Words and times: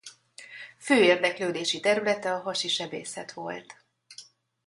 Fő 0.77 0.93
érdeklődési 0.95 1.79
területe 1.79 2.31
a 2.33 2.39
hasi 2.39 2.67
sebészet 2.67 3.31
volt. 3.31 3.85